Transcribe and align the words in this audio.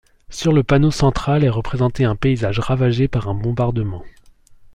Sur 0.29 0.51
le 0.51 0.63
panneau 0.63 0.89
central 0.89 1.43
est 1.43 1.49
représenté 1.49 2.05
un 2.05 2.15
paysage 2.15 2.57
ravagé 2.57 3.07
par 3.07 3.27
un 3.29 3.35
bombardement. 3.35 4.03